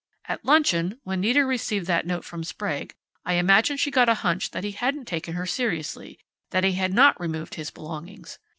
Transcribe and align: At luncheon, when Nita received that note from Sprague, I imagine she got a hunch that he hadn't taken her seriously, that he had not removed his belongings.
At 0.25 0.43
luncheon, 0.43 0.99
when 1.03 1.21
Nita 1.21 1.45
received 1.45 1.85
that 1.85 2.07
note 2.07 2.25
from 2.25 2.43
Sprague, 2.43 2.95
I 3.23 3.35
imagine 3.35 3.77
she 3.77 3.91
got 3.91 4.09
a 4.09 4.15
hunch 4.15 4.49
that 4.49 4.63
he 4.63 4.71
hadn't 4.71 5.05
taken 5.05 5.35
her 5.35 5.45
seriously, 5.45 6.17
that 6.49 6.63
he 6.63 6.71
had 6.73 6.91
not 6.91 7.21
removed 7.21 7.53
his 7.53 7.69
belongings. 7.69 8.39